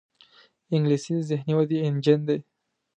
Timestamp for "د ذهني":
1.17-1.53